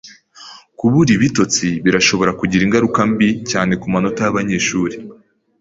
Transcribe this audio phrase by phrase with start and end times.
[0.79, 4.95] Kubura ibitotsi birashobora kugira ingaruka mbi cyane kumanota yabanyeshuri